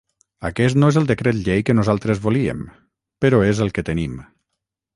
[0.47, 2.65] Aquest no és el decret llei que nosaltres volíem,
[3.25, 4.21] però és el que tenim.